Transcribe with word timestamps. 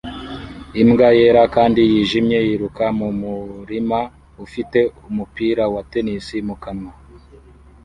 Imbwa 0.81 1.07
yera 1.19 1.43
kandi 1.55 1.79
yijimye 1.91 2.37
yiruka 2.47 2.85
mu 2.99 3.07
murima 3.21 3.99
ufite 4.45 4.79
umupira 5.09 5.63
wa 5.73 5.81
tennis 5.91 6.27
mu 6.47 6.55
kanwa 6.63 6.93